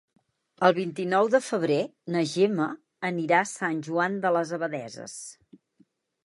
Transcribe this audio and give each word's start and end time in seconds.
El 0.67 0.71
vint-i-nou 0.77 1.27
de 1.35 1.41
febrer 1.47 1.77
na 2.15 2.23
Gemma 2.31 2.67
anirà 3.11 3.37
a 3.43 3.51
Sant 3.51 3.85
Joan 3.89 4.17
de 4.25 4.33
les 4.39 4.55
Abadesses. 4.59 5.17